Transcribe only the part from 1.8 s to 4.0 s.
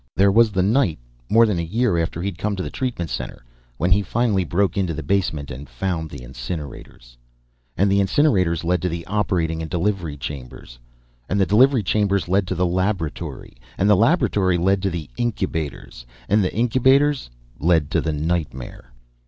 after he'd come to the treatment center, when